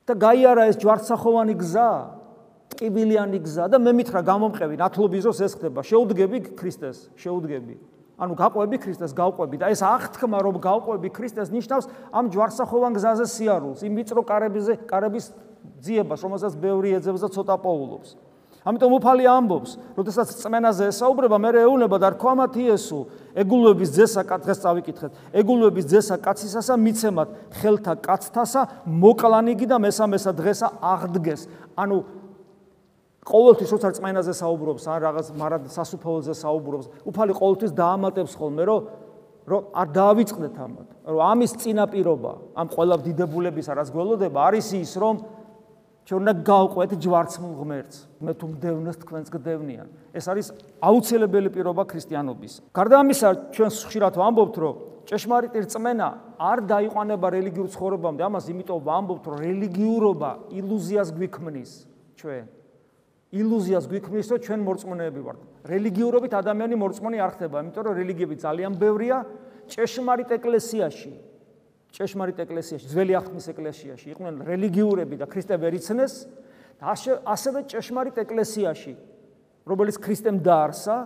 [0.07, 1.91] და გაიარა ეს ჯვარცახოვანი გზა
[2.77, 5.81] ტკიბილიანი გზა და მე მითხრა გამომყევი ნათლობის დროს ეს ხდება.
[5.83, 7.75] შეუდგები ქრისტეს შეუდგები.
[8.17, 13.85] ანუ გაყვები ქრისტეს გავყვები და ეს აღთქმა რომ გავყვები ქრისტეს ნიშნავს ამ ჯვარცახოვან გზაზე სიარულს
[13.85, 15.25] იმ ვიწრო კარებიზე კარების
[15.85, 18.17] ძიებას რომელსაც ბევრი ეძებს და ცოტა პოულობს
[18.67, 22.99] ამიტომ უფალი ამბობს, როდესაც წმენაზე ესაუბრება, მე ეუნება და რქვამათ იესო,
[23.39, 25.13] ეგულების ძესა კაცს წავიკითხეთ.
[25.39, 27.29] ეგულების ძესა კაცისასა მიცემათ
[27.63, 31.47] ხელთა კაცთასა მოკლანიგი და მესამესა დღესა აღდგეს.
[31.79, 31.97] ანუ
[33.27, 38.81] ყოველთვის როცა წმენაზე საუბრობს, ან რაღაც მარად სასუფეველზე საუბრობს, უფალი ყოველთვის დაამატებს ხოლმე, რომ
[39.47, 40.89] რომ არ დაავიწყდეთ ამათ.
[41.07, 45.15] რომ ამის წინაპირობა, ამ ყველა დიდებულების არას გველოდება, არის ის, რომ
[46.07, 47.97] ჩვენ უნდა გავყვეთ ჯვარცმულ ღმერთს.
[48.23, 49.87] მე თუ მდევნოს თქვენს გდევნიან.
[50.15, 50.47] ეს არის
[50.79, 52.53] აუცილებელი პირობა ქრისტიანობის.
[52.71, 58.23] გარდა ამისა, ჩვენ ხშირად ვამბობთ, რომ ჭეშმარიტი რწმენა არ დაიყვანება რელიგიურ ცხოვრებამდე.
[58.23, 61.71] ამას იმიტომ ვამბობთ, რომ რელიგიურობა ილუზიას გვიქმნის
[62.15, 62.45] ჩვენ.
[63.35, 65.41] ილუზიას გვიქმნის, რომ ჩვენ მორწმუნეები ვართ.
[65.67, 69.19] რელიგიურობით ადამიანი მორწმუნე არ ხდება, იმიტომ რომ რელიგიები ძალიან ბევრია
[69.67, 71.13] ჭეშმარიტ ეკლესიაში.
[71.97, 76.15] ჭეშმარიტ ეკლესიაში, ძველი ახთმის ეკლესიაში იყვნენ რელიგიურები და ქრისტე ვერ იცნეს
[76.77, 76.93] და
[77.25, 78.93] ასევე ჭეშმარიტ ეკლესიაში,
[79.65, 80.97] რომელიც ქრისტემ დაარსა,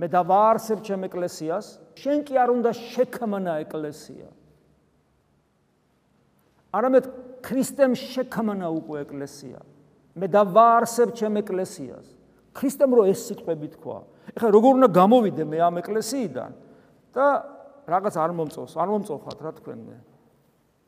[0.00, 1.66] მე დავაარსებ ჩემ ეკლესიას,
[2.00, 4.28] შენ კი არ უნდა შექმნა ეკლესია.
[6.72, 7.04] არამედ
[7.44, 9.60] ქრისტემ შექმნა უკვე ეკლესია.
[10.16, 12.06] მე დავაარსებ ჩემ ეკლესიას.
[12.56, 13.98] ქრისტემ რო ეს სიტყვები თქვა.
[14.36, 16.50] ეხლა როგორ უნდა გამოვიდე მე ამ ეკლესიიდან
[17.12, 17.26] და
[17.86, 19.96] რაღაც არ მომწონს, არ მომწონხათ რა თქვენ მე.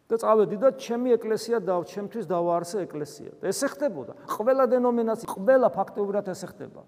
[0.08, 3.30] და წავედი და ჩემი ეკლესია და ჩემთვის დავაარსე ეკლესია.
[3.44, 4.12] ესე ხდებოდა.
[4.24, 6.82] ყველა დენომინაცია, ყველა ფაქტობრივად ესე ხდება.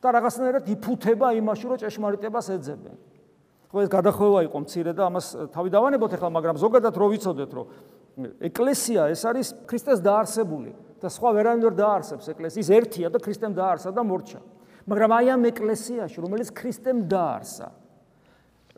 [0.00, 2.96] და რაღაცნაირად იფუთება იმაში, რომ ჭეშმარიტებას ეძებენ.
[3.70, 7.66] ხო ეს გადახვევა იყო მცირე და ამას თავი დავანებოთ ახლა, მაგრამ ზოგადად რო ვიცოდეთ, რომ
[8.40, 13.94] ეკლესია ეს არის ქრისტეს დაარსებული და სხვა ვერანაირ ვერ დაარსებს ეკლესიის ერთია და ქრისტემ დაარსა
[13.94, 14.40] და მორჩა.
[14.90, 17.68] მაგრამ აი ამ ეკლესიაში, რომელიც ქრისტემ დაარსა,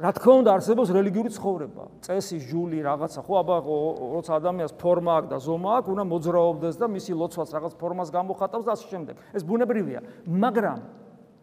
[0.00, 3.57] რა თქმა უნდა არსებობს რელიგიური ცხოვრება, წესი, ჟული, რაღაცა, ხო, აბა
[4.16, 8.64] როცა ადამიანს ფორმა აქვს და ზომა აქვს, უნდა მოძრაობდეს და მისი ლოცვაც რაღაც ფორმას გამოხატავს
[8.64, 9.14] და ასე შემდეგ.
[9.37, 10.00] ეს ბუნებრივია,
[10.33, 10.78] მაგრამ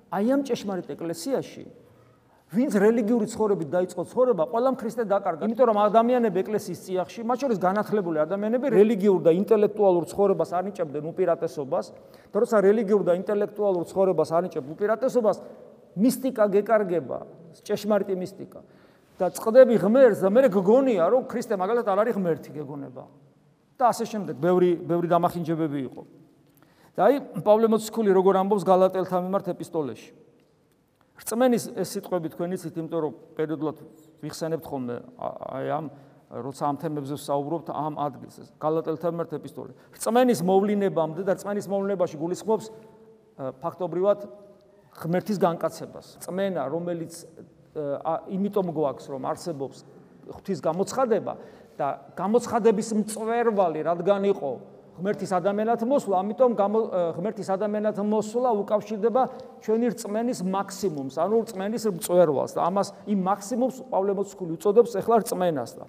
[0.10, 1.64] აი ამ ჭეშმარიტ ეკლესიაში
[2.50, 7.60] ვინც რელიგიური ცხოვრებით დაიწყო ცხოვრება, ყველამ ქრისტე დაკარგა, იმიტომ რომ ადამიანები ეკლესიის წიაღში, მათ შორის
[7.62, 11.86] განათლებული ადამიანები რელიგიურ და ინტელექტუალურ ცხოვრებას არნიჭებდნენ უპირატესობას,
[12.34, 15.38] და როცა რელიგიურ და ინტელექტუალურ ცხოვრებას არნიჭებ უპირატესობას,
[15.94, 17.20] მისტიკა გეკარგება,
[17.64, 18.60] ჭეშმარიტი მისტიკა.
[19.20, 23.04] და წqdები ღმერთს და მე გგონია რომ ქრისტე მაგალითად არ არის ღმერთი გეგონება.
[23.80, 26.02] და ასე შემდეგ, ბევრი ბევრი დამახინჯებები იყო.
[26.96, 30.12] და აი პავლე მოციქული როგორ ამბობს გალატელთა მიმართ ეპისტოლეში.
[31.20, 33.78] რწმენის ეს სიტყვები თქვენ იცით, იმიტომ რომ პერიოდულად
[34.24, 35.86] ვიხსენებთ ხოლმე აი ამ
[36.30, 38.38] როცა ამ თემებზე ვსაუბრობთ ამ ადგილს.
[38.62, 39.72] გალატელთა მიმართ ეპისტოლე.
[39.98, 42.66] რწმენის მოვლინებამდე და რწმენის მოვლინებაში გულისხმობს
[43.64, 44.20] ფაქტობრივად
[45.00, 46.08] ღმერთის განკაცებას.
[46.24, 47.14] წმენა, რომელიც
[48.30, 49.78] იმიტომ გვაქვს, რომ არსებობს
[50.30, 51.34] ღვთის გამოცხადება
[51.80, 51.88] და
[52.20, 54.52] გამოცხადების მწვერვალი რადგან იყო
[55.00, 56.52] ღმერთის ადამიანად მოსვლა, ამიტომ
[57.16, 59.22] ღმერთის ადამიანად მოსვლა უკავშირდება
[59.64, 65.72] ჩვენი რწმენის მაქსიმუმს, ანუ რწმენის მწვერვალს და ამას იმ მაქსიმუმს პავლე მოციქული უწოდებს ახლა რწმენას
[65.80, 65.84] და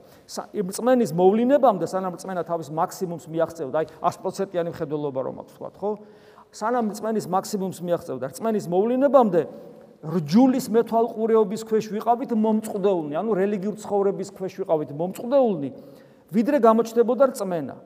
[0.63, 5.91] რწმენის მოვლინებამდე სანამ რწმენა თავის მაქსიმუმს მიაღწევდა, აი 100%-იანი მხედველობა რომ აქვს თქვა, ხო?
[6.51, 9.43] სანამ რწმენის მაქსიმუმს მიაღწევდა რწმენის მოვლინებამდე
[10.01, 15.71] რჯულის მეთვალყურეობის ქვეშ ვიყავით მომწყდეულნი, ანუ რელიგიურ ცხოვრების ქვეშ ვიყავით მომწყდეულნი,
[16.33, 17.77] ვიდრე გამოჩნდებოდა რწმენა.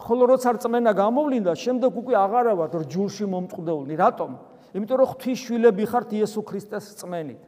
[0.00, 3.94] ხოლო როცა რწმენა გამოვლინდა, შემდეგ უკვე აღარა ვართ რჯულში მომწყდეულნი.
[3.98, 4.30] რატომ?
[4.78, 7.42] იმიტომ რომ ღვთის შვილები ხართ იესო ქრისტეს რწმენით.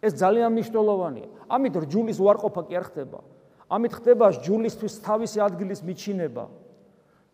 [0.00, 1.28] ეს ძალიან მნიშვნელოვანია.
[1.50, 3.18] ამით რჯულის უარყოფა კი არ ხდება.
[3.70, 6.44] ამით ხდება ჯულისთვის თავისი ადგილის მიჩინება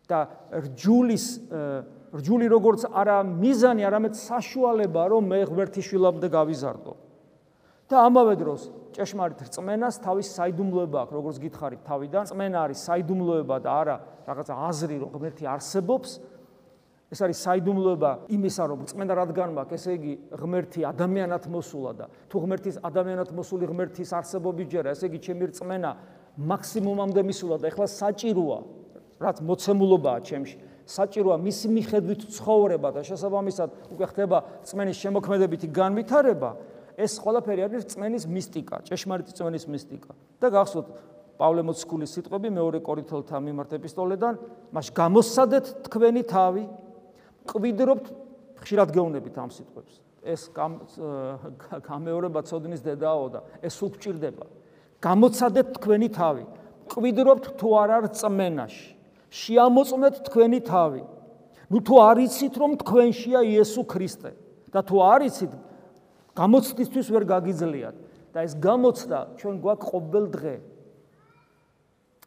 [0.08, 0.18] და
[0.50, 1.24] რჯულის
[2.14, 6.92] რჯული როგორც არა მიზანი, არამედ საშუალება, რომ მე ღმერთის შვილამდე გავიზარდო.
[7.86, 8.62] და ამავე დროს
[8.98, 14.96] ჭეშმარიტ რწმენას თავის საიდუმლოება აქვს, როგორც გითხარით თავიდან, რწმენა არის საიდუმლოება და არა რაღაცა აზრი,
[15.06, 16.10] რომ ღმერთი არსებობს.
[17.06, 22.36] ეს არის საიდუმლოება იმისა, რომ რწმენა რადგან მაქვს, ესე იგი ღმერთი ადამიანად მოსულა და თუ
[22.42, 25.90] ღმერთის ადამიანად მოსული ღმერთის არსებობის ჯერა, ესე იგი ჩემი რწმენა
[26.50, 28.58] მაქსიმუმამდე მისულა და ეხლა საჭიროა,
[29.22, 30.56] რაც მოცემულობაა ჩემში.
[30.86, 36.50] საჭიროა მისი მიხედვით ცხოვრება და შესაბამისად უკვე ხდება რწმენის შემოქმედებითი განვითარება.
[36.96, 40.12] ეს ყველაფერი არის რწმენის მისტიკა, ჭეშმარიტი რწმენის მისტიკა.
[40.40, 40.88] და გახსოვთ
[41.36, 44.34] პავლე მოციქულის სიტყვები მეორე კორინთელთა მიმართ ეპისტოლედან,
[44.72, 46.64] მას გამოსადეთ თქვენი თავი,
[47.44, 48.06] ყვიდრობთ
[48.64, 49.94] ხშირად გეუბნებით ამ სიტყვებს.
[50.24, 50.42] ეს
[51.86, 54.44] გამეორება ცოდნის დედაო და ეს სულ გჭირდება.
[55.04, 56.44] გამოცადეთ თქვენი თავი,
[56.90, 58.95] ყვიდრობთ თუ არა რწმენაში.
[59.36, 61.02] შეამოწმეთ თქვენი თავი.
[61.70, 64.30] ნუ თუ არიცით რომ თქვენშია იესო ქრისტე
[64.70, 65.52] და თუ არიცით
[66.36, 67.96] გამოცდისთვის ვერ გაგიძლიათ.
[68.32, 70.56] და ეს გამოცდა ჩვენ გვაქვს ყოველ დღე.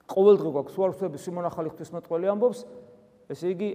[0.09, 2.59] ყოველ დღე გვაქვს უარსები სიმონ ახალი ღვთისმეტყველი ამბობს
[3.29, 3.69] ესე იგი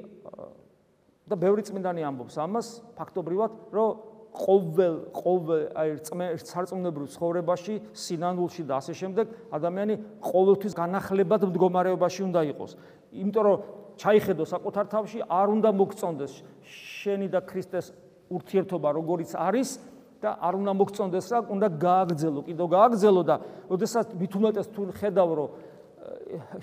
[1.30, 2.66] და ბევრი წმინდანი ამბობს ამას
[2.98, 3.90] ფაქტობრივად რომ
[4.34, 9.94] ყოველ ყოველ აი წმე სარწმუნოებრივ ცხოვრებაში სინანულში და ასე შემდეგ ადამიანი
[10.26, 12.74] ყოველთვის განახლებად მდგომარეობაში უნდა იყოს
[13.14, 13.56] იმიტომ რომ
[14.00, 16.32] ჩაიხედო საკუთარ თავში არ უნდა მოგწონდეს
[16.66, 17.92] შენი და ქრისტეს
[18.34, 19.78] ურთიერთობა როგორიც არის
[20.24, 23.36] და არ უნდა მოგწონდეს რა უნდა გააგზელო კიდო გააგზელო და
[23.70, 25.48] ოდესაც მით უმეტეს თუ ხედავ რომ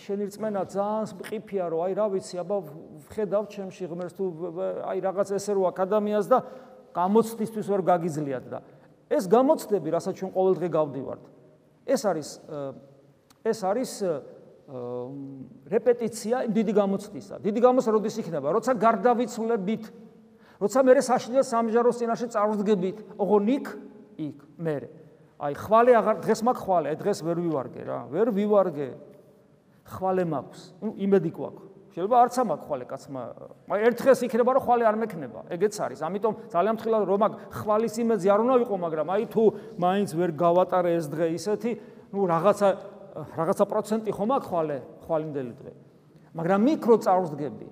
[0.01, 2.57] შენი რწმენა ძალიან მყიფია რომ აი რა ვიცი აბა
[3.13, 4.25] ხედავ ჩემში ღმერთს თუ
[4.91, 6.37] აი რაღაც ესე რო აქ ადამიანს და
[6.93, 8.59] გამოცდისთვის ვერ გაგიძლიათ და
[9.11, 11.23] ეს გამოცდები რასაც ჩვენ ყოველდღე გავდივართ
[11.95, 12.29] ეს არის
[13.41, 13.91] ეს არის
[14.71, 17.35] რეპეტიცია დიდი გამოცდისა.
[17.43, 18.47] დიდი გამოცდა როდის იქნება?
[18.55, 19.83] როცა გარდავიცვლებით,
[20.63, 23.65] როცა მე საშინელ სამჯაროს წინაშე წარვდგებით, ოღონ იქ,
[24.15, 24.75] იქ, მე.
[25.41, 28.89] აი, ხვალე აღარ დღეს მაქვს ხვალე, აი დღეს ვერ ვივარგე რა, ვერ ვივარგე.
[29.91, 30.61] ხვალე მაქვს.
[30.85, 31.71] ნუ იმედი გვაქვს.
[31.91, 33.21] შეიძლება არც ამაქვს ხვალე კაცმა.
[33.67, 35.39] აი ერთ დღეს იქნება რომ ხვალე არ მექნება.
[35.51, 35.99] ეგეც არის.
[36.07, 39.43] ამიტომ ძალიან მთლად რომ მაგ ხვალის იმედზე არ უნდა ვიყო, მაგრამ აი თუ
[39.75, 41.71] მაინც ვერ გავატარე ეს დღე ისეთი,
[42.15, 42.67] ნუ რაღაცა
[43.11, 45.71] რაღაცა პროცენტი ხომ აქვს ხვალე ხვალინდელი დღე?
[46.31, 47.67] მაგრამ მიკრო წარსდგები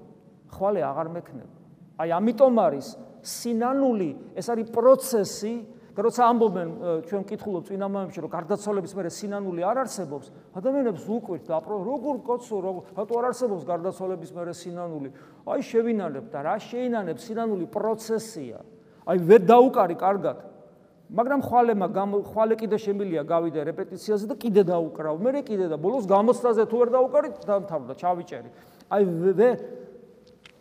[0.51, 1.55] ხვალე აღარ მექნება.
[1.99, 2.87] აი ამიტომ არის
[3.23, 5.53] სინანული ეს არის პროცესი
[5.95, 6.69] და როცა ამბობენ
[7.07, 12.57] ჩვენ კითხულობ წინამამებში რომ გარდაცვალების მერე სინანული არ არსებობს ადამიანებს უკვირთ და როგორ კოცო
[12.95, 15.09] რატო არ არსებობს გარდაცვალების მერე სინანული?
[15.43, 18.59] აი შევინანებ და რა შეინანებ სინანული პროცესია.
[19.07, 20.37] აი ვერ დაუკარი კარგად
[21.09, 21.87] მაგრამ ხვალემა
[22.29, 25.15] ხვალე კიდე შემილია გავიდე რეპეტიციაზე და კიდე დაუკრავ.
[25.17, 28.49] მე კიდე და ბოლოს გამოცდაზე თუ ვერ დაუკარი, დამთავრდა, ჩავიჭერი.
[28.93, 29.49] აი ვე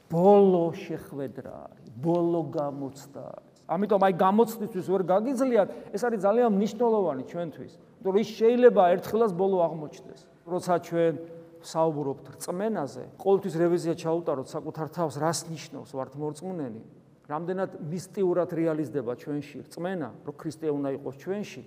[0.09, 3.57] ბოლო შეხვედრა არის, ბოლო გამოცდა არის.
[3.69, 7.73] ამიტომ აი გამოცდისთვის ვერ გაგიძლიათ, ეს არის ძალიან მნიშვნელოვანი ჩვენთვის.
[7.77, 10.21] იმიტომ რომ ის შეიძლება ერთხელაც ბოლო აღმოჩნდეს.
[10.49, 11.15] როცა ჩვენ
[11.61, 16.83] საუბრობთ რწმენაზე, ყოველთვის რევიზია ჩაუტაროთ საკუთარ თავს, რას ნიშნავს ვართ მორწმუნენი.
[17.29, 21.63] რამდენად მისტიურად რეალიზდება ჩვენში რწმენა, რომ ქრისტე უნდა იყოს ჩვენში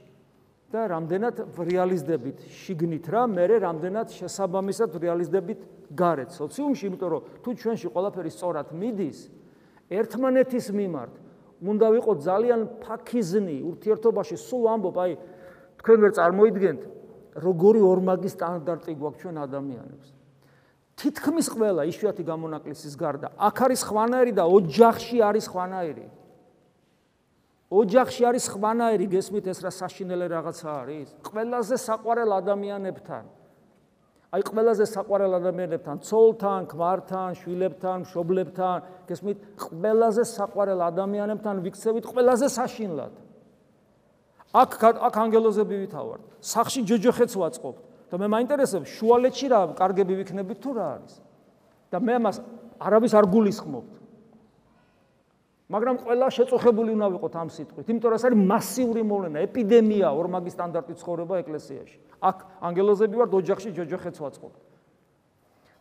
[0.72, 5.60] და რამდენად რეალიზდებით შიგნით რა, მე რამდენად შესაბამისად რეალიზდებით
[5.94, 9.20] გარეთ სოციუმში, იმიტომ რომ თუ ჩვენში ყველაფერი სწორად მიდის,
[9.92, 11.14] ერთმანეთის მიმართ
[11.62, 15.14] უნდა ვიყოთ ძალიან ფაქიზნი ურთიერთობაში, სულ ამბობ, აი
[15.78, 16.82] თქვენ ვერ წარმოიდგენთ,
[17.38, 20.08] როგორი ორმაგი სტანდარტი გვაქვს ჩვენ ადამიანებს.
[21.00, 26.08] თითქმის ყველა იშვიათი გამონაკლისის გარდა აქ არის ხვანაერი და ოჯახში არის ხვანაერი.
[27.72, 31.08] ოჯახში არის ხვანაერი, გესმით ეს რა საშინელი რაღაცა არის?
[31.24, 33.24] ყველაზე საყვარელ ადამიანებთან.
[34.32, 38.78] აი ყველაზე საყვარელ ადამიანებთან, ცოლთან, ქმართან, შვილებთან, მშობლებთან,
[39.08, 43.14] გესმით, ყველაზე საყვარელ ადამიანებთან ვიქცევით ყველაზე საშინლად.
[44.52, 44.72] აქ
[45.08, 46.22] აქ ანგელოზები ვითავართ.
[46.44, 47.91] სახში ჯოჯოხეთს ვაწყობთ.
[48.12, 51.14] და მე მაინტერესებს შუალეთში რა კარგები ვიქნებით თუ რა არის?
[51.92, 52.38] და მე ამას
[52.80, 53.94] არავის არ გულისხმობთ.
[55.72, 57.86] მაგრამ ყველა შეწუხებული უნდა ვიყოთ ამ სიტყვით.
[57.88, 61.98] იმიტომ რომ ეს არის მასიური მოვლენა ეპიდემია ორმაგი სტანდარტი ცხოვრება ეკლესიაში.
[62.20, 64.54] აქ ანგელოზები ვართ ოჯახში ჯოჯოხეთს ვაწყობ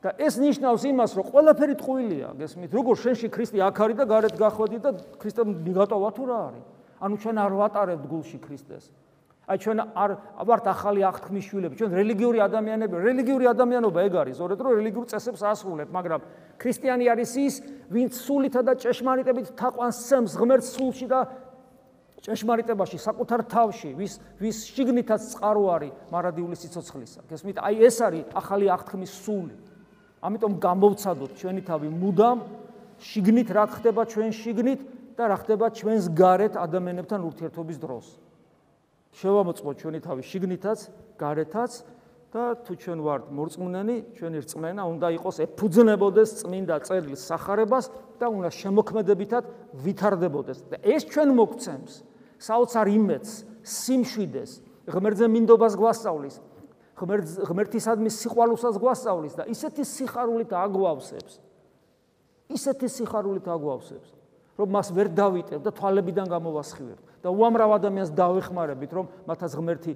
[0.01, 2.71] და ეს ნიშნავს იმას რომ ყველაფერი ტყუილია გესმით?
[2.73, 4.91] როგორ შენში ქრისტე აქ არის და გარეთ გახვედი და
[5.21, 6.65] ქრისტემ მიგატოვა თუ რა არის?
[7.05, 8.85] ანუ ჩვენ არ ვატარებთ გულში ქრისტეს
[9.49, 10.11] აი ჩვენ არ
[10.47, 15.43] ვართ ახალი აღთქმის შვილები, ჩვენ რელიგიური ადამიანები, რელიგიური ადამიანობა ეგ არის, სწორედ რომ რელიგიურ წესებს
[15.43, 16.21] ასრულებ, მაგრამ
[16.61, 17.55] ქრისტიანი არის ის,
[17.91, 21.21] ვინც სულითა და ჭეშმარიტებით თაყვანს სცემს ღმერთს სულში და
[22.21, 27.21] ჭეშმარიტებაში საკუთარ თავში ვის ვის შიგნითაც წყარო არის მარადიული სიცოცხლისა.
[27.33, 27.57] გესმით?
[27.65, 29.55] აი ეს არის ახალი აღთქმის სული.
[30.21, 32.39] ამიტომ გამოვცადოთ ჩვენი თავი მუდამ
[33.01, 34.81] შიგნით რა ხდება ჩვენ შიგნით
[35.17, 38.07] და რა ხდება ჩვენს გარეთ ადამიანებთან ურთიერთობის დროს.
[39.17, 40.79] შევამოწმოთ ჩვენი თავი შიგნითაც,
[41.19, 41.73] გარეთაც
[42.31, 47.91] და თუ ჩვენ ვართ მორწმუნენი, ჩვენი რწმენა უნდა იყოს ეფუძნებოდეს წმინდა წერილს სახარებას
[48.23, 49.45] და უნდა შემოქმედებითად
[49.83, 50.59] ვითარდებოდეს.
[50.71, 51.93] და ეს ჩვენ მოგცემს
[52.39, 53.31] საოცარ იმედს,
[53.67, 54.51] სიმშვიდეს,
[54.87, 56.37] ღმერთზე მინდობას გვასწავლის,
[57.51, 61.33] ღმერთისადმი სიყვარულსაც გვასწავლის და ისეთი სიხარულით აგვავსებს.
[62.51, 64.09] ისეთი სიხარულით აგვავსებს,
[64.59, 69.93] რომ მას ვერ დავიტევ და თვალებიდან გამოვასხივებ და უამრავ ადამიანს დავეხმარებით, რომ მათაც ღმერთი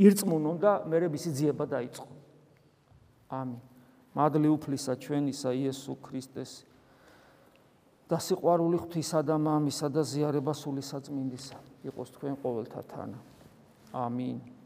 [0.00, 2.06] ირწმუნონ და მერე მისი ძიება დაიწყო.
[3.30, 3.60] ამინ.
[4.10, 6.66] მადლი უფლისა ჩვენისა იესო ქრისტეს
[8.10, 13.18] და სიყვარული ღვთისა და მამისა და ზიარება სული საწმინდისა იყოს თქვენ ყოველთა თანა.
[13.94, 14.59] ამინ.